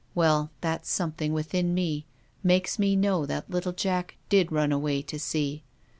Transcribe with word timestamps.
Well, 0.15 0.49
that 0.61 0.87
something 0.87 1.31
within 1.31 1.75
me 1.75 2.07
makes 2.41 2.79
me 2.79 2.95
know 2.95 3.27
that 3.27 3.51
little 3.51 3.71
Jack 3.71 4.17
did 4.29 4.51
run 4.51 4.71
away 4.71 5.03
to 5.03 5.19
sea. 5.19 5.63